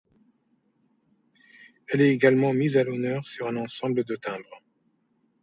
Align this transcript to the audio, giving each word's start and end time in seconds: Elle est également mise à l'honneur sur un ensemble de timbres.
Elle 1.89 2.01
est 2.01 2.09
également 2.09 2.53
mise 2.53 2.75
à 2.75 2.83
l'honneur 2.83 3.23
sur 3.27 3.45
un 3.47 3.55
ensemble 3.57 4.03
de 4.03 4.15
timbres. 4.15 4.63